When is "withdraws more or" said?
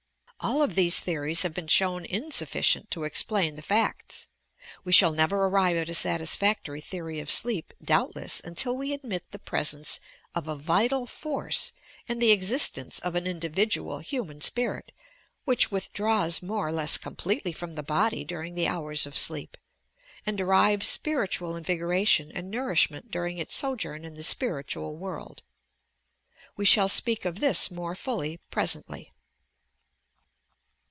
15.69-16.71